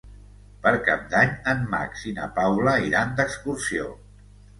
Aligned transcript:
Per 0.61 0.71
Cap 0.85 1.03
d'Any 1.11 1.35
en 1.53 1.61
Max 1.73 2.05
i 2.11 2.13
na 2.15 2.25
Paula 2.39 2.73
iran 2.87 3.13
d'excursió. 3.21 3.87